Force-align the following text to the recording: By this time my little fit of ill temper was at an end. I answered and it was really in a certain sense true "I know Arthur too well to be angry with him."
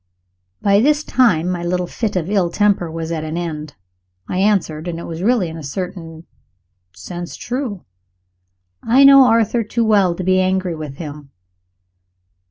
By 0.63 0.79
this 0.79 1.03
time 1.03 1.47
my 1.47 1.63
little 1.63 1.85
fit 1.85 2.15
of 2.15 2.27
ill 2.27 2.49
temper 2.49 2.89
was 2.89 3.11
at 3.11 3.23
an 3.23 3.37
end. 3.37 3.75
I 4.27 4.39
answered 4.39 4.87
and 4.87 4.97
it 4.97 5.03
was 5.03 5.21
really 5.21 5.47
in 5.47 5.57
a 5.57 5.61
certain 5.63 6.25
sense 6.91 7.35
true 7.35 7.85
"I 8.81 9.03
know 9.03 9.25
Arthur 9.25 9.63
too 9.63 9.85
well 9.85 10.15
to 10.15 10.23
be 10.23 10.39
angry 10.41 10.73
with 10.73 10.95
him." 10.95 11.29